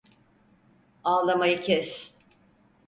Ağlamayı 1.03 1.61
kes! 1.61 2.13